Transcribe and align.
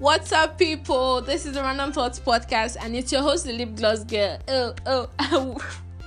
What's 0.00 0.32
up, 0.32 0.56
people? 0.56 1.20
This 1.20 1.44
is 1.44 1.52
the 1.52 1.60
Random 1.60 1.92
Thoughts 1.92 2.18
Podcast, 2.18 2.78
and 2.80 2.96
it's 2.96 3.12
your 3.12 3.20
host, 3.20 3.44
the 3.44 3.52
Lip 3.52 3.76
Gloss 3.76 4.02
Girl. 4.02 4.38
Oh, 4.48 4.74
oh, 4.86 5.58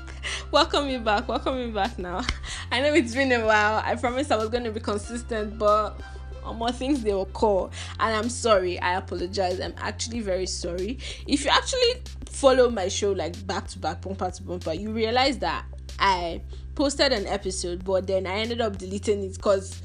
welcome 0.51 0.89
you 0.89 0.97
back. 0.97 1.27
Welcome 1.27 1.59
you 1.59 1.71
back 1.71 1.99
now. 1.99 2.25
I 2.71 2.81
know 2.81 2.91
it's 2.95 3.13
been 3.13 3.31
a 3.31 3.45
while. 3.45 3.83
I 3.85 3.93
promised 3.93 4.31
I 4.31 4.37
was 4.37 4.49
going 4.49 4.63
to 4.63 4.71
be 4.71 4.79
consistent, 4.79 5.59
but 5.59 6.01
on 6.43 6.55
more 6.55 6.71
things 6.71 7.03
they 7.03 7.13
will 7.13 7.27
call. 7.27 7.69
And 7.99 8.15
I'm 8.15 8.29
sorry. 8.29 8.79
I 8.79 8.97
apologize. 8.97 9.59
I'm 9.59 9.75
actually 9.77 10.21
very 10.21 10.47
sorry. 10.47 10.97
If 11.27 11.45
you 11.45 11.51
actually 11.51 12.01
follow 12.25 12.71
my 12.71 12.87
show 12.87 13.11
like 13.11 13.45
back 13.45 13.67
to 13.67 13.77
back, 13.77 14.01
bumper 14.01 14.31
to 14.31 14.41
bumper, 14.41 14.73
you 14.73 14.91
realize 14.91 15.37
that 15.37 15.65
I 15.99 16.41
posted 16.73 17.13
an 17.13 17.27
episode, 17.27 17.85
but 17.85 18.07
then 18.07 18.25
I 18.25 18.39
ended 18.39 18.59
up 18.59 18.75
deleting 18.75 19.23
it 19.23 19.35
because 19.35 19.83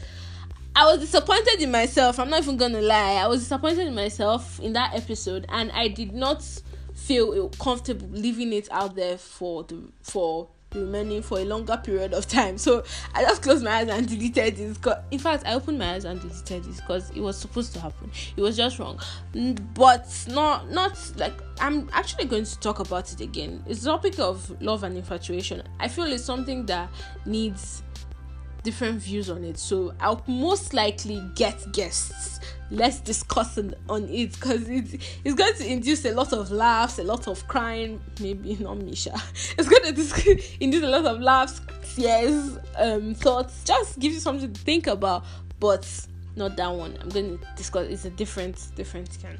I 0.78 0.84
was 0.84 1.00
disappointed 1.00 1.60
in 1.60 1.72
myself. 1.72 2.20
I'm 2.20 2.30
not 2.30 2.44
even 2.44 2.56
gonna 2.56 2.80
lie. 2.80 3.14
I 3.14 3.26
was 3.26 3.40
disappointed 3.40 3.88
in 3.88 3.96
myself 3.96 4.60
in 4.60 4.74
that 4.74 4.94
episode, 4.94 5.44
and 5.48 5.72
I 5.72 5.88
did 5.88 6.12
not 6.12 6.44
feel 6.94 7.48
comfortable 7.48 8.06
leaving 8.12 8.52
it 8.52 8.68
out 8.70 8.94
there 8.94 9.18
for 9.18 9.64
the 9.64 9.90
for 10.02 10.46
the 10.70 10.78
remaining 10.78 11.20
for 11.20 11.40
a 11.40 11.44
longer 11.44 11.76
period 11.78 12.14
of 12.14 12.28
time. 12.28 12.58
So 12.58 12.84
I 13.12 13.22
just 13.22 13.42
closed 13.42 13.64
my 13.64 13.72
eyes 13.72 13.88
and 13.88 14.06
deleted 14.06 14.54
this. 14.54 14.78
In 15.10 15.18
fact, 15.18 15.44
I 15.48 15.54
opened 15.54 15.80
my 15.80 15.94
eyes 15.94 16.04
and 16.04 16.20
deleted 16.20 16.62
this 16.62 16.80
because 16.80 17.10
it 17.10 17.20
was 17.20 17.36
supposed 17.36 17.72
to 17.72 17.80
happen. 17.80 18.12
It 18.36 18.40
was 18.40 18.56
just 18.56 18.78
wrong, 18.78 19.00
but 19.74 20.06
not 20.28 20.70
not 20.70 20.96
like 21.16 21.34
I'm 21.60 21.90
actually 21.92 22.26
going 22.26 22.44
to 22.44 22.60
talk 22.60 22.78
about 22.78 23.12
it 23.12 23.20
again. 23.20 23.64
It's 23.66 23.82
the 23.82 23.90
topic 23.90 24.20
of 24.20 24.48
love 24.62 24.84
and 24.84 24.96
infatuation. 24.96 25.60
I 25.80 25.88
feel 25.88 26.04
it's 26.04 26.22
something 26.22 26.66
that 26.66 26.88
needs 27.26 27.82
different 28.68 29.00
views 29.00 29.30
on 29.30 29.44
it. 29.44 29.58
So 29.58 29.94
I'll 29.98 30.22
most 30.26 30.74
likely 30.74 31.22
get 31.34 31.72
guests. 31.72 32.38
Let's 32.70 33.00
discuss 33.00 33.56
on, 33.56 33.74
on 33.88 34.06
it 34.10 34.34
because 34.34 34.68
it's, 34.68 34.92
it's 35.24 35.34
going 35.34 35.54
to 35.54 35.72
induce 35.72 36.04
a 36.04 36.12
lot 36.12 36.34
of 36.34 36.50
laughs, 36.50 36.98
a 36.98 37.02
lot 37.02 37.28
of 37.28 37.48
crying. 37.48 37.98
Maybe 38.20 38.56
not 38.60 38.76
Misha. 38.76 39.14
It's 39.56 39.66
going 39.70 39.94
to 39.94 40.62
induce 40.62 40.82
a 40.82 40.86
lot 40.86 41.06
of 41.06 41.18
laughs, 41.22 41.62
tears, 41.94 42.58
um, 42.76 43.14
thoughts. 43.14 43.64
Just 43.64 43.98
give 43.98 44.12
you 44.12 44.20
something 44.20 44.52
to 44.52 44.60
think 44.60 44.86
about, 44.86 45.24
but 45.58 45.88
not 46.36 46.54
that 46.58 46.68
one. 46.70 46.98
I'm 47.00 47.08
going 47.08 47.38
to 47.38 47.44
discuss. 47.56 47.88
It's 47.88 48.04
a 48.04 48.10
different, 48.10 48.62
different 48.76 49.16
kind. 49.22 49.38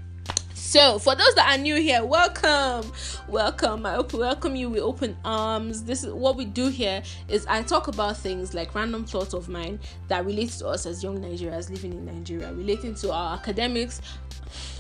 So, 0.58 0.98
for 0.98 1.14
those 1.14 1.34
that 1.36 1.48
are 1.48 1.56
new 1.56 1.76
here, 1.76 2.04
welcome, 2.04 2.92
welcome. 3.26 3.86
I 3.86 3.94
hope 3.94 4.12
welcome 4.12 4.54
you 4.54 4.68
with 4.68 4.82
open 4.82 5.16
arms. 5.24 5.82
This 5.84 6.04
is 6.04 6.12
what 6.12 6.36
we 6.36 6.44
do 6.44 6.68
here. 6.68 7.02
Is 7.28 7.46
I 7.46 7.62
talk 7.62 7.88
about 7.88 8.18
things 8.18 8.52
like 8.52 8.74
random 8.74 9.06
thoughts 9.06 9.32
of 9.32 9.48
mine 9.48 9.80
that 10.08 10.26
relate 10.26 10.50
to 10.58 10.66
us 10.66 10.84
as 10.84 11.02
young 11.02 11.20
Nigerians 11.20 11.70
living 11.70 11.92
in 11.92 12.04
Nigeria, 12.04 12.52
relating 12.52 12.94
to 12.96 13.12
our 13.12 13.34
academics. 13.34 14.02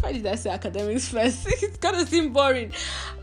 Why 0.00 0.12
did 0.12 0.26
I 0.26 0.34
say 0.34 0.50
academics 0.50 1.08
first? 1.08 1.46
it's 1.62 1.78
gonna 1.78 2.04
seem 2.04 2.34
boring. 2.34 2.72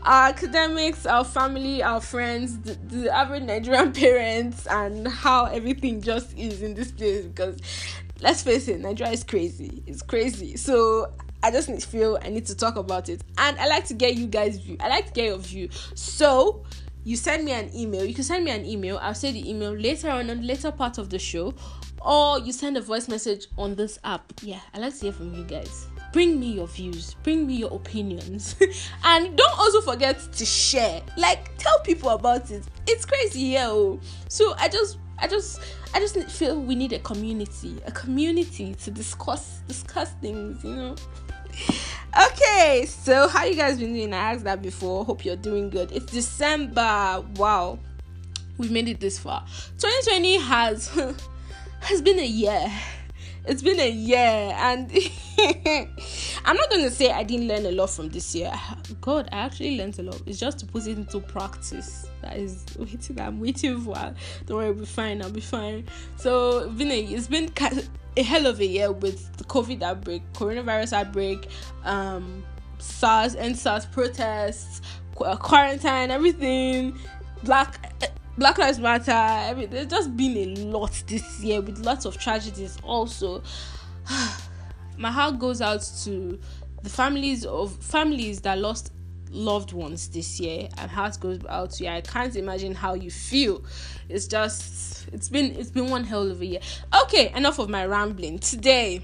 Our 0.02 0.30
academics, 0.30 1.06
our 1.06 1.24
family, 1.24 1.84
our 1.84 2.00
friends, 2.00 2.58
the, 2.60 2.72
the 2.88 3.14
average 3.14 3.44
Nigerian 3.44 3.92
parents, 3.92 4.66
and 4.66 5.06
how 5.06 5.44
everything 5.44 6.00
just 6.00 6.36
is 6.36 6.62
in 6.62 6.74
this 6.74 6.90
place. 6.90 7.26
Because 7.26 7.58
let's 8.20 8.42
face 8.42 8.66
it, 8.66 8.80
Nigeria 8.80 9.12
is 9.12 9.22
crazy. 9.22 9.84
It's 9.86 10.02
crazy. 10.02 10.56
So 10.56 11.12
I 11.46 11.50
just 11.52 11.86
feel 11.86 12.18
I 12.20 12.28
need 12.28 12.44
to 12.46 12.56
talk 12.56 12.74
about 12.74 13.08
it. 13.08 13.22
And 13.38 13.56
I 13.58 13.68
like 13.68 13.84
to 13.84 13.94
get 13.94 14.16
you 14.16 14.26
guys' 14.26 14.58
view. 14.58 14.76
I 14.80 14.88
like 14.88 15.06
to 15.06 15.12
get 15.12 15.26
your 15.26 15.38
view. 15.38 15.68
So 15.94 16.64
you 17.04 17.14
send 17.14 17.44
me 17.44 17.52
an 17.52 17.70
email. 17.72 18.04
You 18.04 18.14
can 18.14 18.24
send 18.24 18.44
me 18.44 18.50
an 18.50 18.66
email. 18.66 18.98
I'll 19.00 19.14
say 19.14 19.30
the 19.30 19.48
email 19.48 19.70
later 19.70 20.10
on 20.10 20.28
on 20.28 20.40
the 20.40 20.42
later 20.42 20.72
part 20.72 20.98
of 20.98 21.08
the 21.08 21.20
show. 21.20 21.54
Or 22.04 22.40
you 22.40 22.52
send 22.52 22.76
a 22.76 22.80
voice 22.80 23.06
message 23.06 23.46
on 23.56 23.76
this 23.76 23.96
app. 24.02 24.32
Yeah, 24.42 24.58
I 24.74 24.80
like 24.80 24.94
to 24.94 25.02
hear 25.02 25.12
from 25.12 25.34
you 25.34 25.44
guys. 25.44 25.86
Bring 26.12 26.40
me 26.40 26.50
your 26.50 26.66
views, 26.66 27.14
bring 27.22 27.46
me 27.46 27.54
your 27.54 27.72
opinions. 27.72 28.56
and 29.04 29.36
don't 29.36 29.58
also 29.58 29.80
forget 29.82 30.18
to 30.32 30.44
share. 30.44 31.00
Like 31.16 31.56
tell 31.58 31.78
people 31.84 32.08
about 32.08 32.50
it. 32.50 32.64
It's 32.88 33.06
crazy 33.06 33.50
here. 33.50 33.66
Oh. 33.66 34.00
So 34.26 34.52
I 34.58 34.66
just 34.66 34.98
I 35.20 35.28
just 35.28 35.60
I 35.94 36.00
just 36.00 36.16
feel 36.28 36.60
we 36.60 36.74
need 36.74 36.92
a 36.92 36.98
community, 36.98 37.80
a 37.86 37.92
community 37.92 38.74
to 38.82 38.90
discuss 38.90 39.60
discuss 39.68 40.10
things, 40.20 40.64
you 40.64 40.74
know 40.74 40.96
okay, 42.30 42.86
so 42.86 43.28
how 43.28 43.44
you 43.44 43.54
guys 43.54 43.78
been 43.78 43.94
doing? 43.94 44.12
I 44.12 44.32
asked 44.32 44.44
that 44.44 44.62
before. 44.62 45.04
Hope 45.04 45.24
you're 45.24 45.36
doing 45.36 45.70
good. 45.70 45.92
It's 45.92 46.06
December. 46.06 47.24
Wow, 47.36 47.78
we've 48.58 48.70
made 48.70 48.88
it 48.88 49.00
this 49.00 49.18
far. 49.18 49.44
2020 49.78 50.38
has 50.38 50.88
has 51.80 52.02
been 52.02 52.18
a 52.18 52.26
year. 52.26 52.70
It's 53.46 53.62
been 53.62 53.78
a 53.78 53.88
year, 53.88 54.18
and 54.18 54.90
I'm 56.44 56.56
not 56.56 56.68
gonna 56.68 56.90
say 56.90 57.12
I 57.12 57.22
didn't 57.22 57.46
learn 57.46 57.64
a 57.66 57.70
lot 57.70 57.90
from 57.90 58.08
this 58.08 58.34
year. 58.34 58.52
God, 59.00 59.28
I 59.30 59.36
actually 59.36 59.78
learned 59.78 59.98
a 60.00 60.02
lot. 60.02 60.20
It's 60.26 60.40
just 60.40 60.58
to 60.60 60.66
put 60.66 60.86
it 60.86 60.98
into 60.98 61.20
practice. 61.20 62.08
That 62.22 62.36
is 62.36 62.64
waiting. 62.76 63.20
I'm 63.20 63.38
waiting 63.38 63.80
for. 63.80 63.94
Don't 64.46 64.56
worry, 64.56 64.66
I'll 64.66 64.74
be 64.74 64.84
fine. 64.84 65.22
I'll 65.22 65.30
be 65.30 65.40
fine. 65.40 65.86
So, 66.16 66.68
been 66.70 66.90
a, 66.90 67.00
it's 67.00 67.28
been 67.28 67.52
a 68.16 68.22
hell 68.22 68.46
of 68.46 68.58
a 68.60 68.66
year 68.66 68.90
with 68.90 69.36
the 69.36 69.44
COVID 69.44 69.82
outbreak, 69.82 70.22
coronavirus 70.32 70.92
outbreak, 70.92 71.48
um, 71.84 72.44
SARS 72.78 73.36
EndSARS 73.36 73.90
protests, 73.92 74.82
uh, 75.20 75.36
quarantine, 75.36 76.10
everything, 76.10 76.98
Black 77.44 77.92
Black 78.38 78.58
Lives 78.58 78.78
Matter. 78.78 79.12
I 79.12 79.54
mean, 79.54 79.70
there's 79.70 79.86
just 79.86 80.14
been 80.14 80.36
a 80.36 80.46
lot 80.66 81.02
this 81.06 81.40
year 81.40 81.62
with 81.62 81.78
lots 81.78 82.04
of 82.04 82.18
tragedies. 82.18 82.76
Also, 82.82 83.42
my 84.98 85.10
heart 85.10 85.38
goes 85.38 85.62
out 85.62 85.82
to 86.04 86.38
the 86.82 86.90
families 86.90 87.46
of 87.46 87.74
families 87.82 88.42
that 88.42 88.58
lost 88.58 88.92
loved 89.30 89.72
ones 89.72 90.08
this 90.08 90.38
year. 90.38 90.68
And 90.76 90.90
heart 90.90 91.18
goes 91.18 91.40
out 91.48 91.70
to 91.72 91.84
you. 91.84 91.90
I 91.90 92.02
can't 92.02 92.36
imagine 92.36 92.74
how 92.74 92.92
you 92.92 93.10
feel. 93.10 93.64
It's 94.10 94.26
just 94.26 95.08
it's 95.14 95.30
been 95.30 95.56
it's 95.56 95.70
been 95.70 95.88
one 95.88 96.04
hell 96.04 96.30
of 96.30 96.42
a 96.42 96.46
year. 96.46 96.60
Okay 97.04 97.32
enough 97.34 97.58
of 97.58 97.70
my 97.70 97.86
rambling. 97.86 98.38
Today 98.38 99.02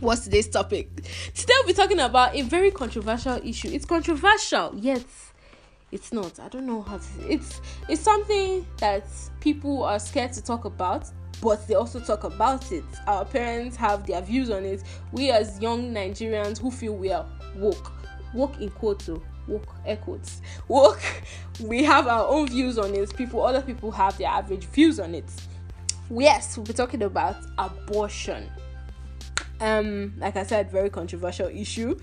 what's 0.00 0.24
today's 0.24 0.48
topic? 0.48 0.88
Today 1.34 1.54
we'll 1.58 1.68
be 1.68 1.72
talking 1.72 2.00
about 2.00 2.34
a 2.34 2.42
very 2.42 2.72
controversial 2.72 3.40
issue. 3.44 3.68
It's 3.68 3.84
controversial 3.86 4.74
yes 4.76 5.29
it's 5.92 6.12
not. 6.12 6.38
I 6.38 6.48
don't 6.48 6.66
know 6.66 6.82
how 6.82 6.98
to 6.98 7.04
it's 7.28 7.60
it's 7.88 8.00
something 8.00 8.66
that 8.78 9.04
people 9.40 9.82
are 9.82 9.98
scared 9.98 10.32
to 10.34 10.42
talk 10.42 10.64
about 10.64 11.10
but 11.42 11.66
they 11.66 11.74
also 11.74 11.98
talk 12.00 12.24
about 12.24 12.70
it. 12.70 12.84
Our 13.06 13.24
parents 13.24 13.76
have 13.76 14.06
their 14.06 14.20
views 14.20 14.50
on 14.50 14.64
it. 14.64 14.82
We 15.10 15.30
as 15.30 15.60
young 15.60 15.92
nigerians 15.92 16.58
who 16.58 16.70
feel 16.70 16.94
we 16.94 17.12
are 17.12 17.26
woke 17.56 17.92
woke 18.34 18.60
in 18.60 18.70
quotes 18.70 19.08
woke 19.48 19.74
air 19.84 19.96
quotes 19.96 20.40
woke 20.68 21.02
we 21.60 21.82
have 21.82 22.06
our 22.06 22.28
own 22.28 22.46
views 22.48 22.78
on 22.78 22.94
it. 22.94 23.16
People 23.16 23.44
other 23.44 23.62
people 23.62 23.90
have 23.90 24.16
their 24.18 24.28
average 24.28 24.66
views 24.66 25.00
on 25.00 25.14
it. 25.14 25.30
Yes 26.10 26.56
we'll 26.56 26.66
be 26.66 26.72
talking 26.72 27.02
about 27.02 27.36
abortion. 27.58 28.48
Um 29.60 30.14
like 30.18 30.36
i 30.36 30.42
said 30.44 30.70
very 30.70 30.88
controversial 30.88 31.48
issue 31.48 31.98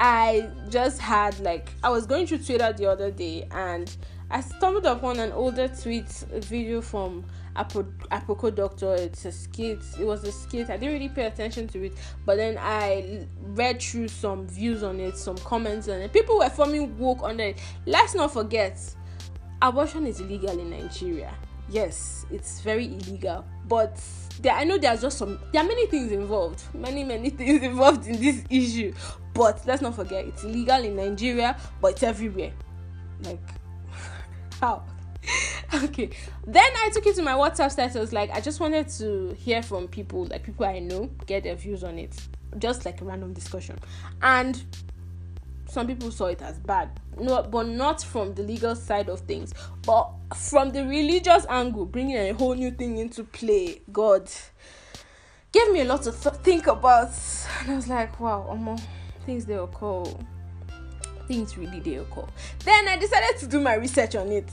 i 0.00 0.48
just 0.68 1.00
had 1.00 1.38
like 1.40 1.68
i 1.82 1.88
was 1.90 2.06
going 2.06 2.26
through 2.26 2.38
twitter 2.38 2.72
the 2.72 2.86
other 2.86 3.10
day 3.10 3.46
and 3.52 3.96
i 4.30 4.40
stumbled 4.40 4.86
upon 4.86 5.18
an 5.20 5.30
older 5.32 5.68
tweet 5.68 6.08
video 6.40 6.80
from 6.80 7.24
Aproko 7.56 8.54
Doctor. 8.54 8.94
It's 8.94 9.24
a 9.24 9.32
skit. 9.32 9.80
It 9.98 10.04
was 10.04 10.24
a 10.24 10.32
skit. 10.32 10.70
I 10.70 10.76
didn't 10.76 10.94
really 10.94 11.08
pay 11.08 11.26
attention 11.26 11.68
to 11.68 11.86
it, 11.86 11.92
but 12.24 12.36
then 12.36 12.56
I 12.58 13.26
read 13.40 13.82
through 13.82 14.08
some 14.08 14.46
views 14.46 14.82
on 14.82 15.00
it, 15.00 15.16
some 15.16 15.36
comments 15.38 15.88
on 15.88 15.98
it. 16.00 16.12
People 16.12 16.38
were 16.38 16.50
forming 16.50 16.96
woke 16.98 17.22
on 17.22 17.40
it. 17.40 17.60
Let's 17.86 18.14
not 18.14 18.32
forget, 18.32 18.78
abortion 19.60 20.06
is 20.06 20.20
illegal 20.20 20.58
in 20.58 20.70
Nigeria. 20.70 21.34
Yes, 21.68 22.26
it's 22.30 22.60
very 22.62 22.86
illegal, 22.86 23.44
but 23.68 24.00
there, 24.40 24.54
I 24.54 24.64
know 24.64 24.76
there's 24.76 25.02
just 25.02 25.18
some. 25.18 25.38
There 25.52 25.62
are 25.62 25.68
many 25.68 25.86
things 25.86 26.10
involved. 26.10 26.62
Many 26.74 27.04
many 27.04 27.30
things 27.40 27.62
involved 27.62 28.08
in 28.08 28.20
this 28.20 28.42
issue, 28.50 28.92
but 29.34 29.62
let's 29.66 29.82
not 29.82 29.94
forget, 29.94 30.24
it's 30.24 30.44
illegal 30.44 30.82
in 30.84 30.96
Nigeria, 30.96 31.56
but 31.80 31.92
it's 31.92 32.02
everywhere. 32.02 32.52
Like 33.22 33.40
how? 34.60 34.82
okay. 35.74 36.10
Then 36.46 36.72
I 36.76 36.90
took 36.92 37.06
it 37.06 37.16
to 37.16 37.22
my 37.22 37.32
WhatsApp 37.32 37.70
status. 37.70 38.12
Like, 38.12 38.30
I 38.30 38.40
just 38.40 38.60
wanted 38.60 38.88
to 38.98 39.34
hear 39.38 39.62
from 39.62 39.88
people, 39.88 40.24
like 40.26 40.42
people 40.42 40.66
I 40.66 40.78
know, 40.78 41.10
get 41.26 41.44
their 41.44 41.54
views 41.54 41.84
on 41.84 41.98
it. 41.98 42.16
Just 42.58 42.84
like 42.84 43.00
a 43.00 43.04
random 43.04 43.32
discussion. 43.32 43.78
And 44.22 44.62
some 45.68 45.86
people 45.86 46.10
saw 46.10 46.26
it 46.26 46.42
as 46.42 46.58
bad. 46.58 47.00
No, 47.18 47.42
but 47.42 47.68
not 47.68 48.02
from 48.02 48.34
the 48.34 48.42
legal 48.42 48.74
side 48.74 49.08
of 49.08 49.20
things, 49.20 49.54
but 49.86 50.10
from 50.34 50.70
the 50.70 50.84
religious 50.84 51.46
angle, 51.48 51.86
bringing 51.86 52.16
a 52.16 52.32
whole 52.32 52.54
new 52.54 52.70
thing 52.72 52.96
into 52.96 53.22
play. 53.24 53.82
God 53.92 54.28
gave 55.52 55.70
me 55.70 55.80
a 55.80 55.84
lot 55.84 56.02
to 56.02 56.12
th- 56.12 56.34
think 56.36 56.66
about. 56.66 57.12
And 57.60 57.72
I 57.72 57.76
was 57.76 57.88
like, 57.88 58.18
wow, 58.18 58.48
um, 58.50 58.76
things 59.26 59.44
they 59.44 59.54
occur. 59.54 60.04
Things 61.28 61.56
really 61.56 61.80
they 61.80 61.96
occur. 61.96 62.26
Then 62.64 62.88
I 62.88 62.96
decided 62.96 63.38
to 63.38 63.46
do 63.46 63.60
my 63.60 63.74
research 63.74 64.16
on 64.16 64.32
it 64.32 64.48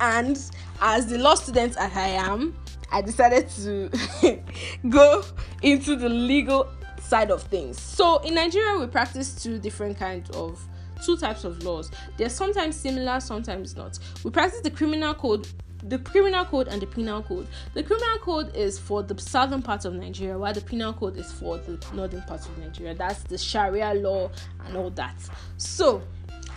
and 0.00 0.38
as 0.80 1.06
the 1.06 1.18
law 1.18 1.34
student 1.34 1.76
as 1.76 1.96
I 1.96 2.08
am, 2.08 2.56
I 2.92 3.00
decided 3.02 3.48
to 3.50 3.90
go 4.88 5.22
into 5.62 5.96
the 5.96 6.08
legal 6.08 6.68
side 7.00 7.30
of 7.30 7.42
things. 7.44 7.80
So 7.80 8.18
in 8.18 8.34
Nigeria, 8.34 8.78
we 8.78 8.86
practice 8.86 9.42
two 9.42 9.58
different 9.58 9.98
kinds 9.98 10.30
of 10.30 10.60
two 11.04 11.16
types 11.16 11.44
of 11.44 11.62
laws. 11.62 11.90
They're 12.16 12.28
sometimes 12.28 12.76
similar, 12.76 13.20
sometimes 13.20 13.76
not. 13.76 13.98
We 14.24 14.30
practice 14.30 14.60
the 14.60 14.70
criminal 14.70 15.14
code 15.14 15.46
the 15.84 15.98
criminal 15.98 16.44
code 16.44 16.68
and 16.68 16.80
the 16.80 16.86
penal 16.86 17.22
code. 17.22 17.46
The 17.74 17.82
criminal 17.82 18.18
code 18.18 18.54
is 18.56 18.78
for 18.78 19.02
the 19.02 19.18
southern 19.20 19.62
part 19.62 19.84
of 19.84 19.94
Nigeria, 19.94 20.38
while 20.38 20.52
the 20.52 20.60
penal 20.60 20.92
code 20.92 21.16
is 21.16 21.30
for 21.32 21.58
the 21.58 21.78
northern 21.94 22.22
part 22.22 22.40
of 22.40 22.58
Nigeria. 22.58 22.94
That's 22.94 23.22
the 23.24 23.38
Sharia 23.38 23.94
law 23.94 24.30
and 24.66 24.76
all 24.76 24.90
that. 24.90 25.16
So, 25.56 26.02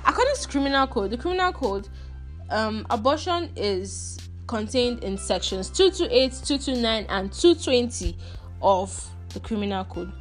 according 0.05 0.35
to 0.35 0.47
criminal 0.47 0.87
code, 0.87 1.11
the 1.11 1.17
criminal 1.17 1.51
code, 1.51 1.87
um, 2.49 2.85
abortion 2.89 3.49
is 3.55 4.17
contained 4.47 5.03
in 5.03 5.17
sections 5.17 5.69
228, 5.69 6.31
229, 6.31 7.05
and 7.09 7.31
220 7.31 8.17
of 8.61 9.09
the 9.33 9.39
criminal 9.39 9.83
code. 9.85 10.11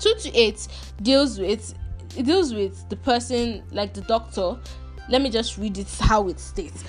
228 0.00 0.68
deals 1.02 1.38
with 1.38 1.74
it 2.16 2.24
deals 2.24 2.52
with 2.54 2.88
the 2.88 2.96
person 2.96 3.62
like 3.72 3.92
the 3.94 4.00
doctor. 4.02 4.58
Let 5.08 5.22
me 5.22 5.30
just 5.30 5.56
read 5.58 5.78
it 5.78 5.88
how 6.00 6.28
it 6.28 6.40
states. 6.40 6.82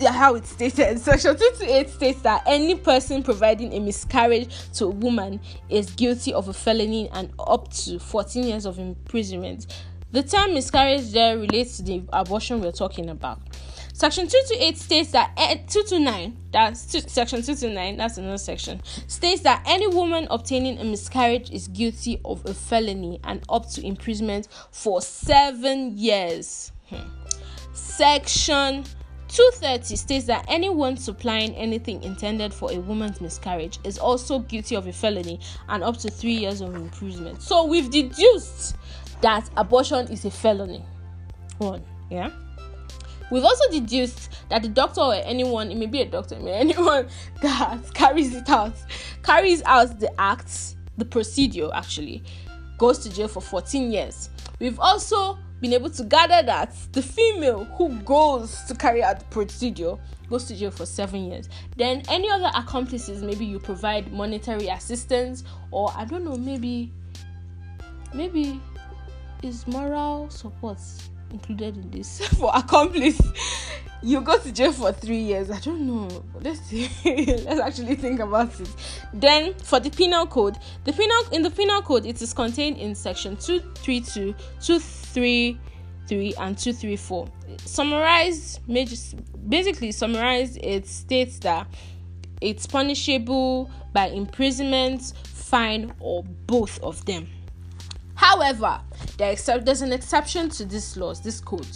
Yeah, 0.00 0.12
how 0.12 0.34
it 0.34 0.46
stated. 0.46 0.98
Section 1.00 1.36
228 1.36 1.90
states 1.90 2.22
that 2.22 2.42
any 2.46 2.74
person 2.74 3.22
providing 3.22 3.72
a 3.74 3.80
miscarriage 3.80 4.48
to 4.72 4.86
a 4.86 4.90
woman 4.90 5.40
is 5.68 5.90
guilty 5.90 6.34
of 6.34 6.48
a 6.48 6.52
felony 6.52 7.08
and 7.12 7.32
up 7.38 7.72
to 7.72 7.98
14 7.98 8.44
years 8.44 8.66
of 8.66 8.78
imprisonment. 8.78 9.66
The 10.10 10.22
term 10.22 10.54
miscarriage 10.54 11.12
there 11.12 11.38
relates 11.38 11.76
to 11.76 11.82
the 11.82 12.02
abortion 12.12 12.60
we're 12.60 12.72
talking 12.72 13.08
about. 13.10 13.40
Section 13.92 14.26
228 14.26 14.76
states 14.76 15.10
that 15.12 15.30
eh, 15.36 15.54
229, 15.68 16.36
that's 16.50 16.86
two, 16.86 16.98
section 17.00 17.42
229, 17.42 17.96
that's 17.96 18.18
another 18.18 18.38
section, 18.38 18.82
states 19.06 19.42
that 19.42 19.62
any 19.66 19.86
woman 19.86 20.26
obtaining 20.30 20.80
a 20.80 20.84
miscarriage 20.84 21.48
is 21.52 21.68
guilty 21.68 22.20
of 22.24 22.44
a 22.44 22.52
felony 22.52 23.20
and 23.22 23.44
up 23.48 23.68
to 23.70 23.86
imprisonment 23.86 24.48
for 24.72 25.00
seven 25.00 25.96
years. 25.96 26.72
Hmm. 26.88 27.08
Section 27.72 28.84
230 29.34 29.96
states 29.96 30.26
that 30.26 30.44
anyone 30.46 30.96
supplying 30.96 31.52
anything 31.56 32.00
intended 32.04 32.54
for 32.54 32.70
a 32.70 32.78
woman's 32.78 33.20
miscarriage 33.20 33.80
is 33.82 33.98
also 33.98 34.38
guilty 34.38 34.76
of 34.76 34.86
a 34.86 34.92
felony 34.92 35.40
and 35.68 35.82
up 35.82 35.96
to 35.96 36.08
three 36.08 36.34
years 36.34 36.60
of 36.60 36.72
imprisonment. 36.76 37.42
So 37.42 37.64
we've 37.64 37.90
deduced 37.90 38.76
that 39.22 39.50
abortion 39.56 40.06
is 40.06 40.24
a 40.24 40.30
felony. 40.30 40.84
One, 41.58 41.82
yeah. 42.10 42.30
We've 43.32 43.42
also 43.42 43.68
deduced 43.72 44.30
that 44.50 44.62
the 44.62 44.68
doctor 44.68 45.00
or 45.00 45.14
anyone, 45.14 45.72
it 45.72 45.78
may 45.78 45.86
be 45.86 46.02
a 46.02 46.08
doctor, 46.08 46.38
may 46.38 46.52
anyone 46.52 47.08
that 47.42 47.92
carries 47.92 48.36
it 48.36 48.48
out, 48.48 48.76
carries 49.24 49.64
out 49.64 49.98
the 49.98 50.12
acts, 50.20 50.76
the 50.96 51.04
procedure 51.04 51.70
actually, 51.74 52.22
goes 52.78 53.00
to 53.00 53.12
jail 53.12 53.26
for 53.26 53.40
14 53.40 53.90
years. 53.90 54.30
We've 54.60 54.78
also 54.78 55.38
been 55.64 55.72
able 55.72 55.88
to 55.88 56.04
gather 56.04 56.42
that 56.42 56.76
the 56.92 57.00
female 57.00 57.64
who 57.64 57.88
goes 58.00 58.64
to 58.64 58.74
carry 58.74 59.02
out 59.02 59.18
the 59.18 59.24
procedure 59.26 59.96
goes 60.28 60.44
to 60.44 60.54
jail 60.54 60.70
for 60.70 60.84
seven 60.84 61.24
years. 61.24 61.48
Then 61.78 62.02
any 62.10 62.28
other 62.28 62.50
accomplices, 62.54 63.22
maybe 63.22 63.46
you 63.46 63.58
provide 63.58 64.12
monetary 64.12 64.68
assistance, 64.68 65.42
or 65.70 65.90
I 65.96 66.04
don't 66.04 66.22
know, 66.22 66.36
maybe 66.36 66.92
maybe 68.12 68.60
is 69.42 69.66
moral 69.66 70.28
support 70.28 70.76
included 71.30 71.78
in 71.78 71.90
this 71.90 72.28
for 72.38 72.52
accomplice 72.54 73.18
you 74.04 74.20
go 74.20 74.38
to 74.38 74.52
jail 74.52 74.70
for 74.70 74.92
three 74.92 75.18
years. 75.18 75.50
I 75.50 75.58
don't 75.60 75.86
know. 75.86 76.22
Let's 76.40 76.60
see. 76.60 76.90
Let's 77.46 77.60
actually 77.60 77.96
think 77.96 78.20
about 78.20 78.60
it. 78.60 78.68
Then 79.14 79.54
for 79.54 79.80
the 79.80 79.90
penal 79.90 80.26
code 80.26 80.58
the 80.84 80.92
penal 80.92 81.22
in 81.32 81.42
the 81.42 81.50
penal 81.50 81.80
code 81.82 82.04
it 82.04 82.20
is 82.20 82.34
contained 82.34 82.76
in 82.76 82.94
section 82.94 83.36
232 83.36 84.34
233 84.60 86.34
and 86.38 86.58
234 86.58 87.28
summarized 87.64 88.60
basically 89.48 89.92
summarized 89.92 90.58
it 90.62 90.86
states 90.86 91.38
that 91.38 91.66
it's 92.40 92.66
punishable 92.66 93.70
by 93.92 94.08
imprisonment 94.08 95.14
fine 95.24 95.92
or 96.00 96.22
both 96.46 96.82
of 96.82 97.04
them 97.06 97.26
However, 98.14 98.80
except, 99.18 99.64
there's 99.64 99.82
an 99.82 99.92
exception 99.92 100.48
to 100.50 100.64
this 100.64 100.96
laws, 100.96 101.20
this 101.20 101.40
code. 101.40 101.66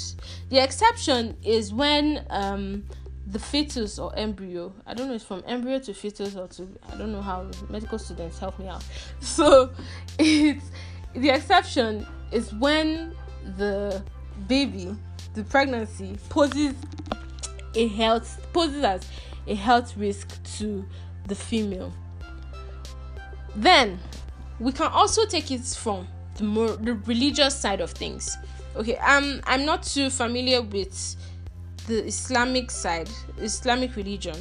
The 0.51 0.63
exception 0.63 1.37
is 1.45 1.73
when 1.73 2.25
um, 2.31 2.85
the 3.27 3.39
fetus 3.39 3.99
or 3.99 4.17
embryo, 4.17 4.73
I 4.87 4.95
don't 4.95 5.09
know, 5.09 5.15
it's 5.15 5.25
from 5.25 5.43
embryo 5.47 5.79
to 5.81 5.95
fetus 5.95 6.37
or 6.37 6.49
to, 6.49 6.69
I 6.93 6.97
don't 6.97 7.13
know 7.13 7.23
how 7.23 7.51
medical 7.69 7.99
students 7.99 8.39
help 8.39 8.59
me 8.59 8.69
out. 8.69 8.85
So, 9.21 9.71
it's 10.19 10.65
the 11.15 11.31
exception 11.31 12.07
is 12.31 12.53
when 12.55 13.15
the 13.57 14.03
baby, 14.47 14.95
the 15.35 15.45
pregnancy 15.45 16.17
poses 16.29 16.75
a 17.75 17.89
health 17.89 18.47
poses 18.53 18.83
as 18.83 19.07
a 19.47 19.55
health 19.55 19.97
risk 19.97 20.43
to 20.59 20.85
the 21.27 21.35
female. 21.35 21.93
Then 23.55 23.99
we 24.59 24.73
can 24.73 24.89
also 24.89 25.27
take 25.27 25.51
it 25.51 25.65
from 25.65 26.07
the 26.39 26.45
more 26.45 26.69
the 26.69 26.95
religious 27.07 27.55
side 27.55 27.81
of 27.81 27.91
things. 27.91 28.37
Okay, 28.77 28.97
um, 28.99 29.41
I'm 29.45 29.65
not 29.65 29.83
too 29.83 30.09
familiar 30.09 30.63
with 30.63 31.17
the 31.87 32.07
Islamic 32.07 32.71
side, 32.71 33.11
Islamic 33.39 33.97
religion, 33.97 34.37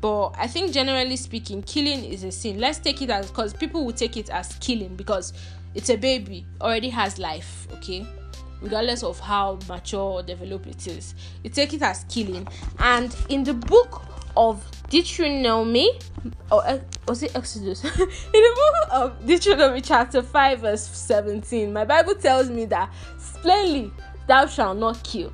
but 0.00 0.30
I 0.38 0.46
think 0.46 0.72
generally 0.72 1.16
speaking, 1.16 1.62
killing 1.62 2.04
is 2.04 2.24
a 2.24 2.32
sin. 2.32 2.58
Let's 2.58 2.78
take 2.78 3.02
it 3.02 3.10
as 3.10 3.28
because 3.28 3.54
people 3.54 3.84
will 3.84 3.92
take 3.92 4.16
it 4.16 4.30
as 4.30 4.54
killing 4.56 4.96
because 4.96 5.32
it's 5.74 5.90
a 5.90 5.96
baby 5.96 6.46
already 6.60 6.88
has 6.90 7.18
life. 7.18 7.68
Okay, 7.74 8.06
regardless 8.60 9.02
of 9.02 9.20
how 9.20 9.58
mature 9.68 10.00
or 10.00 10.22
developed 10.22 10.66
it 10.66 10.86
is, 10.86 11.14
you 11.42 11.50
take 11.50 11.74
it 11.74 11.82
as 11.82 12.04
killing. 12.08 12.48
And 12.78 13.14
in 13.28 13.44
the 13.44 13.54
book 13.54 14.02
of 14.36 14.64
Deuteronomy, 14.90 15.98
or 16.50 16.66
uh, 16.66 16.78
was 17.08 17.22
it 17.22 17.34
Exodus? 17.34 17.84
in 17.84 17.90
the 17.90 18.54
book 18.54 18.92
of 18.92 19.26
Deuteronomy, 19.26 19.80
chapter 19.80 20.22
5, 20.22 20.60
verse 20.60 20.86
17, 20.86 21.72
my 21.72 21.84
Bible 21.84 22.14
tells 22.14 22.50
me 22.50 22.64
that 22.66 22.92
plainly, 23.42 23.90
thou 24.26 24.46
shalt 24.46 24.78
not 24.78 25.02
kill. 25.02 25.32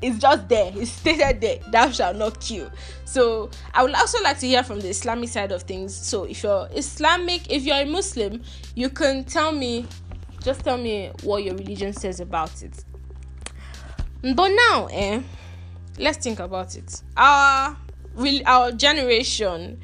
It's 0.00 0.18
just 0.18 0.48
there, 0.48 0.72
it's 0.74 0.90
stated 0.90 1.40
there, 1.40 1.58
thou 1.70 1.90
shalt 1.90 2.16
not 2.16 2.40
kill. 2.40 2.70
So, 3.04 3.50
I 3.74 3.82
would 3.84 3.94
also 3.94 4.20
like 4.22 4.38
to 4.40 4.46
hear 4.46 4.64
from 4.64 4.80
the 4.80 4.88
Islamic 4.88 5.28
side 5.28 5.52
of 5.52 5.62
things. 5.62 5.94
So, 5.94 6.24
if 6.24 6.42
you're 6.42 6.68
Islamic, 6.74 7.50
if 7.50 7.62
you're 7.62 7.76
a 7.76 7.84
Muslim, 7.84 8.42
you 8.74 8.88
can 8.88 9.24
tell 9.24 9.52
me, 9.52 9.86
just 10.42 10.64
tell 10.64 10.78
me 10.78 11.12
what 11.22 11.44
your 11.44 11.54
religion 11.54 11.92
says 11.92 12.20
about 12.20 12.62
it. 12.62 12.84
But 14.22 14.48
now, 14.48 14.88
eh, 14.90 15.20
let's 15.98 16.18
think 16.18 16.40
about 16.40 16.76
it. 16.76 17.02
Our 17.16 17.76
our 18.46 18.72
generation 18.72 19.80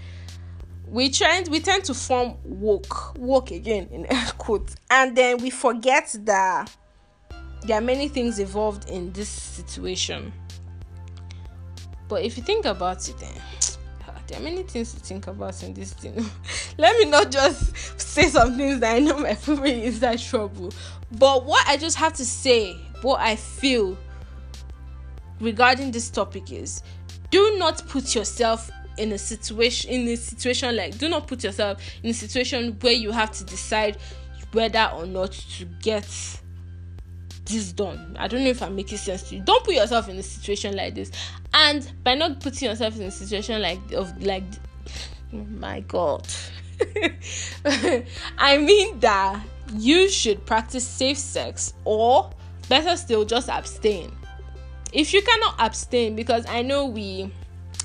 we 0.90 1.10
trend 1.10 1.48
we 1.48 1.60
tend 1.60 1.84
to 1.84 1.94
form 1.94 2.34
woke 2.44 3.16
woke 3.18 3.50
again 3.50 3.88
in 3.90 4.06
quotes. 4.38 4.76
And 4.90 5.16
then 5.16 5.38
we 5.38 5.50
forget 5.50 6.14
that 6.20 6.74
there 7.66 7.78
are 7.78 7.82
many 7.82 8.08
things 8.08 8.38
involved 8.38 8.88
in 8.88 9.12
this 9.12 9.28
situation. 9.28 10.32
But 12.08 12.22
if 12.22 12.36
you 12.38 12.42
think 12.42 12.64
about 12.64 13.06
it 13.08 13.18
then 13.18 13.32
eh, 13.34 14.12
there 14.28 14.40
are 14.40 14.42
many 14.42 14.62
things 14.62 14.94
to 14.94 15.00
think 15.00 15.26
about 15.26 15.62
in 15.62 15.74
this 15.74 15.92
thing. 15.92 16.24
Let 16.78 16.96
me 16.98 17.04
not 17.04 17.30
just 17.30 17.76
say 18.00 18.24
some 18.28 18.56
things 18.56 18.80
that 18.80 18.96
i 18.96 18.98
know 18.98 19.18
my 19.18 19.34
family 19.34 19.84
is 19.84 20.00
that 20.00 20.18
trouble. 20.18 20.72
But 21.12 21.44
what 21.44 21.66
i 21.66 21.76
just 21.76 21.96
have 21.96 22.14
to 22.14 22.24
say 22.24 22.74
what 23.02 23.20
i 23.20 23.36
feel 23.36 23.96
regarding 25.40 25.90
this 25.90 26.11
topic 26.11 26.52
is 26.52 26.83
do 27.30 27.57
not 27.59 27.87
put 27.88 28.14
yourself 28.14 28.71
in 28.97 29.12
a 29.12 29.18
situation 29.18 29.90
in 29.90 30.09
a 30.09 30.16
situation 30.16 30.75
like 30.76 30.99
do 30.99 31.09
not 31.09 31.26
put 31.26 31.45
yourself 31.45 31.80
in 32.02 32.11
a 32.11 32.14
situation 32.14 32.76
where 32.80 32.92
you 32.92 33.12
have 33.12 33.30
to 33.30 33.45
decide 33.45 33.97
whether 34.52 34.90
or 34.97 35.07
not 35.07 35.33
to 35.33 35.64
get 35.83 36.07
this 37.49 37.73
done. 37.73 38.16
I 38.18 38.28
don't 38.28 38.45
know 38.45 38.50
if 38.50 38.62
I'm 38.62 38.76
making 38.76 38.99
sense 38.99 39.23
to 39.25 39.37
you. 39.37 39.42
Don't 39.42 39.64
put 39.64 39.75
yourself 39.75 40.09
in 40.09 40.16
a 40.16 40.23
situation 40.23 40.76
like 40.76 40.95
this. 40.95 41.11
And 41.54 41.90
by 42.04 42.14
not 42.14 42.40
putting 42.40 42.68
yourself 42.68 42.97
in 42.97 43.02
a 43.02 43.11
situation 43.11 43.61
like 43.62 43.80
of 43.92 44.23
like 44.23 44.45
oh 45.33 45.45
my 45.59 45.80
god. 45.80 46.26
I 48.38 48.59
mean 48.59 49.00
that 49.00 49.42
you 49.75 50.09
should 50.09 50.45
practice 50.47 50.87
safe 50.87 51.18
sex 51.18 51.75
or 51.85 52.30
better 52.68 52.97
still 52.97 53.25
just 53.25 53.49
abstain 53.49 54.12
if 54.92 55.12
you 55.12 55.23
cannot 55.23 55.54
abstain 55.59 56.16
because 56.16 56.45
i 56.47 56.62
know 56.62 56.87
we 56.87 57.30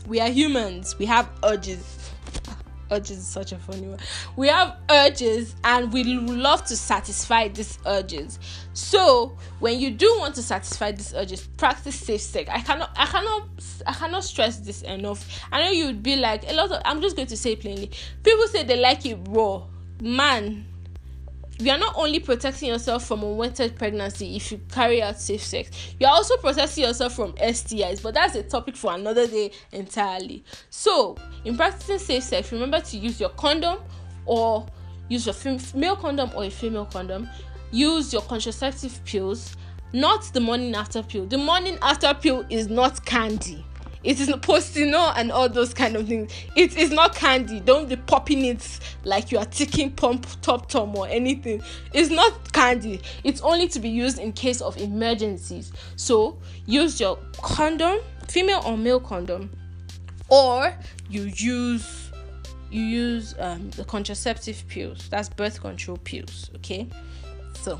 we 0.08 0.20
are 0.20 0.30
humans 0.30 0.98
we 1.00 1.06
have 1.06 1.30
urges. 1.44 2.12
Ah, 2.48 2.58
urges 2.92 3.18
is 3.20 3.28
such 3.28 3.52
a 3.52 3.58
funny 3.58 3.88
word. 3.88 4.02
We 4.36 4.48
have 4.50 4.76
urges 4.90 5.56
and 5.64 5.94
we 5.94 6.04
love 6.04 6.66
to 6.66 6.76
satisfy 6.76 7.48
these 7.48 7.78
urges. 7.86 8.40
So 8.74 9.38
when 9.60 9.80
you 9.80 9.92
do 9.92 10.14
want 10.20 10.36
to 10.36 10.44
satisfy 10.44 10.92
these 10.92 11.14
urges 11.14 11.48
practice 11.58 11.96
safe 11.96 12.22
sex. 12.22 12.50
I 12.52 12.60
cannot 12.60 12.92
i 12.98 13.06
cannot 13.06 13.48
i 13.88 13.94
cannot 13.94 14.24
stress 14.24 14.58
this 14.58 14.82
enough. 14.82 15.42
I 15.52 15.64
know 15.64 15.72
you'd 15.72 16.04
be 16.04 16.16
like 16.18 16.50
a 16.50 16.54
lot 16.54 16.72
of 16.72 16.82
i'm 16.86 17.02
just 17.02 17.16
going 17.16 17.30
to 17.30 17.38
say 17.38 17.56
plainly. 17.56 17.92
People 18.24 18.48
say 18.48 18.64
they 18.64 18.78
like 18.80 19.06
it 19.06 19.18
raw. 19.30 19.64
Man 20.02 20.66
you 21.60 21.72
are 21.72 21.78
not 21.78 21.96
only 21.96 22.20
protecting 22.20 22.70
yourself 22.70 23.06
from 23.06 23.24
unwanted 23.24 23.76
pregnancy 23.76 24.36
if 24.36 24.52
you 24.52 24.60
carry 24.72 25.02
out 25.02 25.20
safe 25.20 25.44
sex, 25.44 25.96
you 26.00 26.08
are 26.08 26.14
also 26.14 26.36
protecting 26.38 26.84
yourself 26.86 27.16
from 27.16 27.34
STIs. 27.34 28.02
But 28.02 28.16
that's 28.16 28.36
a 28.36 28.44
topic 28.44 28.76
for 28.76 28.94
another 28.94 29.28
day 29.28 29.52
entirely. 29.72 30.44
So, 30.70 31.16
in 31.46 31.56
practicing 31.56 32.00
safe 32.00 32.24
sex, 32.24 32.52
remember 32.52 32.80
to 32.80 32.98
use 32.98 33.20
your 33.20 33.30
condom 33.30 33.80
or 34.26 34.66
use 35.10 35.26
your 35.26 35.58
male 35.76 35.96
condom 35.96 36.32
or 36.36 36.46
a 36.46 36.50
female 36.50 36.86
condom. 36.86 37.30
Use 37.72 38.14
your 38.14 38.22
contraceptive 38.24 39.04
pills, 39.06 39.56
not 39.94 40.24
the 40.34 40.40
morning 40.40 40.76
after 40.76 41.02
pill. 41.02 41.26
The 41.26 41.38
morning 41.38 41.78
after 41.82 42.14
pill 42.14 42.46
is 42.50 42.68
not 42.68 43.04
candy 43.06 43.66
it 44.04 44.20
is 44.20 44.30
Postinor 44.30 45.14
and 45.16 45.32
all 45.32 45.48
those 45.48 45.74
kind 45.74 45.96
of 45.96 46.08
things. 46.08 46.32
It 46.56 46.78
is 46.78 46.92
not 46.92 47.16
candy. 47.16 47.60
Don't 47.60 47.88
be 47.88 47.96
popping 47.96 48.46
it 48.46 48.80
like 49.06 49.32
you 49.32 49.38
are 49.38 49.46
taking 49.46 49.92
pump 49.92 50.28
top 50.42 50.70
tom 50.70 50.96
or 50.96 51.08
anything. 51.08 51.62
It's 51.94 52.10
not 52.10 52.52
candy. 52.52 53.02
It's 53.24 53.42
only 53.42 53.68
to 53.70 53.80
be 53.80 53.90
used 53.90 54.20
in 54.20 54.34
case 54.34 54.62
of 54.62 54.78
emergencies. 54.78 55.72
So 55.96 56.38
use 56.66 57.00
your 57.00 57.18
condom, 57.42 58.00
female 58.28 58.62
or 58.66 58.78
male 58.78 59.00
condom, 59.00 59.50
or 60.30 60.74
you 61.10 61.32
use 61.36 62.12
you 62.72 62.82
use 62.82 63.36
um, 63.38 63.70
the 63.72 63.86
contraceptive 63.86 64.64
pills. 64.68 65.08
That's 65.10 65.30
birth 65.30 65.62
control 65.62 65.98
pills. 65.98 66.50
Okay, 66.56 66.88
so 67.54 67.80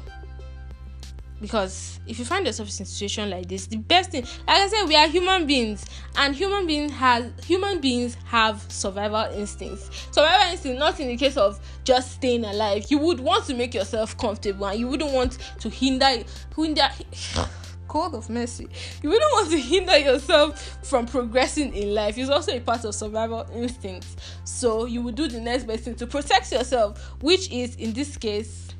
because 1.44 2.00
if 2.08 2.18
you 2.18 2.24
find 2.24 2.46
yourself 2.46 2.70
in 2.70 2.84
a 2.84 2.86
situation 2.86 3.30
like 3.30 3.50
this 3.50 3.68
the 3.68 3.76
best 3.76 4.12
thing 4.12 4.24
like 4.48 4.62
i 4.62 4.68
said 4.70 4.86
we 4.86 4.96
are 4.96 5.10
human 5.10 5.46
beings 5.46 5.86
and 6.16 6.34
human 6.34 6.66
beings 6.66 6.90
has 6.90 7.30
human 7.46 7.82
beings 7.82 8.16
have 8.24 8.66
survival 8.72 9.26
instincts 9.38 10.08
survival 10.10 10.50
instinct 10.50 10.80
not 10.80 10.98
in 11.02 11.10
the 11.10 11.18
case 11.18 11.36
of 11.36 11.60
just 11.84 12.14
staying 12.14 12.46
alive 12.46 12.86
you 12.90 12.98
would 12.98 13.20
want 13.20 13.44
to 13.44 13.54
make 13.54 13.74
yourself 13.74 14.18
comfortable 14.18 14.66
and 14.68 14.80
you 14.80 14.88
wouldn't 14.88 15.12
want 15.12 15.38
to 15.60 15.70
hinder 15.70 16.24
hinder 16.56 16.88
God 17.90 18.16
of 18.16 18.28
mercy. 18.28 18.68
You 19.04 19.10
wouldn't 19.10 19.32
want 19.34 19.52
to 19.52 19.60
hinder 19.60 19.96
yourself 20.00 20.80
from 20.82 21.06
progressing 21.06 21.76
in 21.76 21.94
life. 21.94 22.18
It's 22.18 22.30
also 22.32 22.58
a 22.58 22.60
part 22.60 22.86
of 22.86 22.96
survival 22.96 23.46
instincts. 23.54 24.16
So 24.46 24.86
you 24.86 25.04
would 25.04 25.14
do 25.14 25.28
the 25.28 25.40
next 25.40 25.66
best 25.66 25.84
thing 25.84 25.94
to 25.96 26.08
protect 26.08 26.52
yourself, 26.52 27.00
which 27.22 27.52
is 27.52 27.76
in 27.76 27.94
this 27.94 28.18
case 28.18 28.74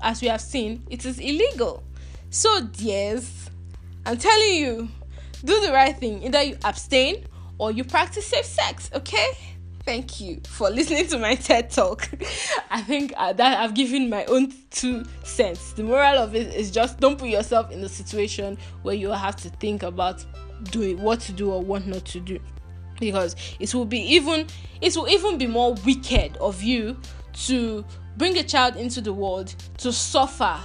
as 0.00 0.20
we 0.22 0.28
have 0.28 0.40
seen, 0.40 0.84
it 0.90 1.04
is 1.04 1.18
illegal. 1.18 1.82
So, 2.30 2.62
dears, 2.62 3.50
I'm 4.04 4.18
telling 4.18 4.54
you, 4.54 4.88
do 5.44 5.60
the 5.60 5.72
right 5.72 5.96
thing. 5.96 6.22
Either 6.24 6.42
you 6.42 6.58
abstain 6.64 7.24
or 7.58 7.70
you 7.70 7.84
practice 7.84 8.26
safe 8.26 8.44
sex, 8.44 8.90
okay? 8.94 9.32
Thank 9.84 10.20
you 10.20 10.40
for 10.48 10.68
listening 10.68 11.06
to 11.08 11.18
my 11.18 11.36
TED 11.36 11.70
talk. 11.70 12.08
I 12.70 12.82
think 12.82 13.12
that 13.12 13.40
I've 13.40 13.74
given 13.74 14.10
my 14.10 14.24
own 14.24 14.52
two 14.70 15.04
cents. 15.22 15.72
The 15.72 15.84
moral 15.84 16.18
of 16.18 16.34
it 16.34 16.52
is 16.54 16.72
just 16.72 16.98
don't 16.98 17.16
put 17.16 17.28
yourself 17.28 17.70
in 17.70 17.84
a 17.84 17.88
situation 17.88 18.58
where 18.82 18.96
you 18.96 19.10
have 19.12 19.36
to 19.36 19.48
think 19.48 19.84
about 19.84 20.24
doing 20.72 21.00
what 21.00 21.20
to 21.20 21.32
do 21.32 21.52
or 21.52 21.62
what 21.62 21.86
not 21.86 22.04
to 22.06 22.20
do 22.20 22.40
because 22.98 23.36
it 23.60 23.74
will 23.74 23.84
be 23.84 24.00
even 24.00 24.46
it 24.80 24.96
will 24.96 25.08
even 25.08 25.38
be 25.38 25.46
more 25.46 25.74
wicked 25.84 26.36
of 26.38 26.62
you 26.62 26.96
to 27.32 27.84
bring 28.16 28.36
a 28.38 28.42
child 28.42 28.76
into 28.76 29.00
the 29.00 29.12
world 29.12 29.54
to 29.78 29.92
suffer 29.92 30.58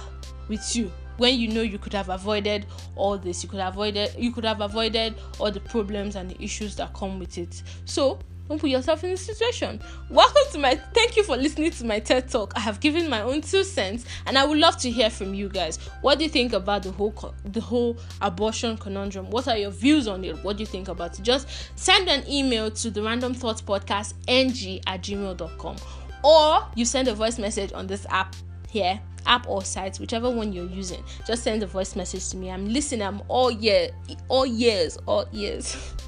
with 0.48 0.74
you 0.74 0.90
when 1.18 1.38
you 1.38 1.48
know 1.48 1.62
you 1.62 1.78
could 1.78 1.92
have 1.92 2.08
avoided 2.08 2.66
all 2.96 3.18
this. 3.18 3.42
You 3.42 3.48
could 3.48 3.60
have 3.60 3.74
avoided 3.74 4.14
you 4.18 4.32
could 4.32 4.44
have 4.44 4.60
avoided 4.60 5.14
all 5.38 5.50
the 5.50 5.60
problems 5.60 6.16
and 6.16 6.30
the 6.30 6.42
issues 6.42 6.76
that 6.76 6.92
come 6.94 7.18
with 7.18 7.38
it. 7.38 7.62
So 7.84 8.18
don't 8.48 8.60
put 8.60 8.70
yourself 8.70 9.04
in 9.04 9.10
this 9.10 9.24
situation. 9.24 9.80
Welcome 10.10 10.42
to 10.52 10.58
my 10.58 10.74
thank 10.74 11.16
you 11.16 11.22
for 11.22 11.36
listening 11.36 11.70
to 11.70 11.84
my 11.84 12.00
ted 12.00 12.28
talk. 12.28 12.52
I 12.56 12.60
have 12.60 12.80
given 12.80 13.08
my 13.08 13.22
own 13.22 13.40
two 13.40 13.62
cents 13.64 14.04
and 14.26 14.36
i 14.36 14.44
would 14.44 14.58
love 14.58 14.76
to 14.78 14.90
hear 14.90 15.10
from 15.10 15.32
you 15.32 15.48
guys. 15.48 15.78
What 16.00 16.18
do 16.18 16.24
you 16.24 16.30
think 16.30 16.52
about 16.52 16.82
the 16.82 16.90
whole 16.90 17.34
the 17.44 17.60
whole 17.60 17.96
abortion 18.20 18.76
conundrum? 18.76 19.30
What 19.30 19.48
are 19.48 19.56
your 19.56 19.70
views 19.70 20.08
on 20.08 20.24
it? 20.24 20.42
What 20.42 20.56
do 20.56 20.62
you 20.62 20.66
think 20.66 20.88
about 20.88 21.18
it? 21.18 21.22
Just 21.22 21.48
send 21.76 22.08
an 22.08 22.28
email 22.28 22.70
to 22.70 22.90
the 22.90 23.02
random 23.02 23.32
thoughts 23.32 23.62
podcast 23.62 24.14
ng 24.26 24.80
at 24.86 25.02
gmail.com 25.02 25.76
or 26.22 26.66
you 26.74 26.84
send 26.84 27.08
a 27.08 27.14
voice 27.14 27.38
message 27.38 27.72
on 27.72 27.86
this 27.86 28.06
app 28.10 28.34
here 28.68 29.00
app 29.26 29.48
or 29.48 29.64
site 29.64 29.98
whichever 29.98 30.30
one 30.30 30.52
you're 30.52 30.68
using. 30.68 31.02
Just 31.26 31.44
send 31.44 31.62
a 31.62 31.66
voice 31.66 31.94
message 31.96 32.28
to 32.30 32.36
me. 32.36 32.50
I'm 32.50 32.68
listening. 32.68 33.02
I'm 33.02 33.22
all 33.28 33.50
year 33.50 33.90
all 34.28 34.46
years 34.46 34.98
all 35.06 35.26
years. 35.32 35.76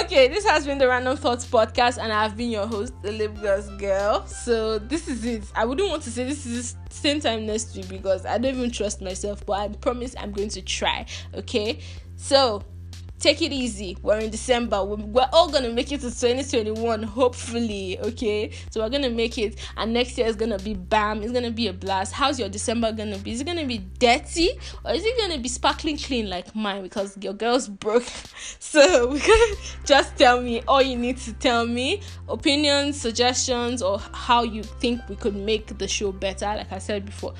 Okay 0.00 0.26
this 0.28 0.44
has 0.46 0.66
been 0.66 0.78
the 0.78 0.88
random 0.88 1.16
thoughts 1.16 1.44
podcast 1.46 1.98
and 2.02 2.12
i've 2.12 2.36
been 2.36 2.50
your 2.50 2.66
host 2.66 2.92
the 3.02 3.12
lip 3.12 3.34
gloss 3.40 3.68
girl. 3.78 4.26
So 4.26 4.78
this 4.78 5.06
is 5.06 5.24
it. 5.24 5.44
I 5.54 5.64
wouldn't 5.64 5.88
want 5.88 6.02
to 6.04 6.10
say 6.10 6.24
this 6.24 6.46
is 6.46 6.76
same 6.90 7.20
time 7.20 7.46
next 7.46 7.76
week 7.76 7.88
because 7.88 8.24
i 8.24 8.38
don't 8.38 8.56
even 8.56 8.70
trust 8.70 9.02
myself 9.02 9.44
but 9.44 9.52
i 9.52 9.68
promise 9.68 10.14
i'm 10.18 10.32
going 10.32 10.48
to 10.50 10.62
try 10.62 11.04
okay? 11.34 11.78
So 12.16 12.64
take 13.22 13.40
it 13.40 13.52
easy. 13.52 13.96
We're 14.02 14.18
in 14.18 14.30
December. 14.30 14.84
We're, 14.84 15.28
all 15.32 15.48
gonna 15.50 15.70
make 15.70 15.92
it 15.92 16.00
to 16.00 16.10
2021, 16.10 17.04
hopefully. 17.04 17.98
Okay, 18.00 18.50
so 18.70 18.80
we're 18.80 18.90
gonna 18.90 19.10
make 19.10 19.38
it, 19.38 19.58
and 19.76 19.92
next 19.94 20.18
year 20.18 20.26
is 20.26 20.36
gonna 20.36 20.58
be 20.58 20.74
bam. 20.74 21.22
It's 21.22 21.32
gonna 21.32 21.50
be 21.50 21.68
a 21.68 21.72
blast. 21.72 22.12
How's 22.12 22.38
your 22.38 22.48
December 22.48 22.92
gonna 22.92 23.18
be? 23.18 23.32
Is 23.32 23.40
it 23.40 23.46
gonna 23.46 23.66
be 23.66 23.78
dirty 23.98 24.50
or 24.84 24.92
is 24.92 25.04
it 25.04 25.16
gonna 25.18 25.38
be 25.38 25.48
sparkling 25.48 25.96
clean 25.96 26.28
like 26.28 26.54
mine? 26.54 26.82
Because 26.82 27.16
your 27.20 27.34
girl's 27.34 27.68
broke. 27.68 28.02
So 28.58 29.16
just 29.84 30.16
tell 30.16 30.40
me 30.40 30.62
all 30.66 30.82
you 30.82 30.96
need 30.96 31.18
to 31.18 31.32
tell 31.34 31.66
me. 31.66 32.00
Opinions, 32.28 33.00
suggestions, 33.00 33.82
or 33.82 34.00
how 34.12 34.42
you 34.42 34.62
think 34.62 35.00
we 35.08 35.16
could 35.16 35.36
make 35.36 35.78
the 35.78 35.86
show 35.86 36.10
better. 36.10 36.46
Like 36.46 36.72
I 36.72 36.78
said 36.78 37.04
before 37.04 37.34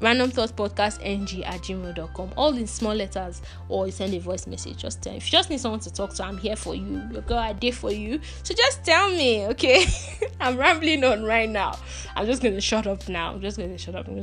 random 0.00 0.30
thoughts 0.30 0.52
podcast 0.52 1.00
ng 1.02 1.44
at 1.44 1.60
gmail.com 1.60 2.30
all 2.36 2.56
in 2.56 2.66
small 2.66 2.94
letters 2.94 3.42
or 3.68 3.86
you 3.86 3.92
send 3.92 4.14
a 4.14 4.20
voice 4.20 4.46
message. 4.46 4.78
Just 4.78 5.02
tell 5.02 5.14
if 5.14 5.26
you 5.26 5.30
just 5.30 5.50
need 5.50 5.60
someone 5.60 5.80
to 5.80 5.92
talk 5.92 6.14
to 6.14 6.24
i'm 6.24 6.38
here 6.38 6.56
for 6.56 6.74
you. 6.74 7.02
Your 7.12 7.22
girl 7.22 7.38
i 7.38 7.52
did 7.52 7.74
for 7.74 7.92
you. 7.92 8.20
So 8.42 8.54
just 8.54 8.84
tell 8.84 9.10
me 9.10 9.46
okay? 9.48 9.84
I'm 10.40 10.56
rambling 10.56 11.04
on 11.04 11.24
right 11.24 11.48
now. 11.48 11.78
I'm 12.16 12.26
just 12.26 12.42
gonna 12.42 12.60
shut 12.60 12.86
up 12.86 13.08
now. 13.08 13.32
I'm 13.32 13.40
just 13.40 13.58
gonna 13.58 13.78
shut 13.78 13.94
up. 13.94 14.06
Gonna 14.06 14.22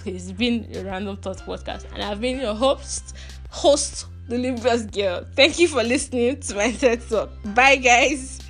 okay, 0.00 0.12
it's 0.12 0.32
been 0.32 0.68
a 0.74 0.84
random 0.84 1.16
thoughts 1.16 1.42
podcast 1.42 1.86
and 1.92 2.02
i've 2.02 2.20
been 2.20 2.40
your 2.40 2.54
host 2.54 3.16
host 3.50 4.06
the 4.28 4.38
lip 4.38 4.60
gloss 4.60 4.82
girl. 4.82 5.26
Thank 5.34 5.58
you 5.58 5.68
for 5.68 5.82
listening 5.82 6.40
to 6.40 6.54
my 6.54 6.70
TED 6.72 7.08
talk. 7.08 7.30
Bye 7.54 7.76
guys 7.76 8.47